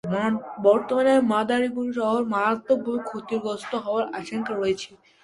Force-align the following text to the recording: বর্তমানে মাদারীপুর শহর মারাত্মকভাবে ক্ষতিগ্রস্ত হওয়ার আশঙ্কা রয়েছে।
বর্তমানে 0.65 1.13
মাদারীপুর 1.31 1.85
শহর 1.97 2.21
মারাত্মকভাবে 2.33 2.99
ক্ষতিগ্রস্ত 3.07 3.71
হওয়ার 3.85 4.05
আশঙ্কা 4.19 4.53
রয়েছে। 4.53 4.89